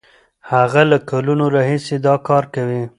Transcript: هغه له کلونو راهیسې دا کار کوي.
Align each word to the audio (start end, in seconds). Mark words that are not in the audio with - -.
هغه 0.51 0.81
له 0.91 0.97
کلونو 1.09 1.45
راهیسې 1.55 1.95
دا 2.05 2.15
کار 2.27 2.43
کوي. 2.55 2.81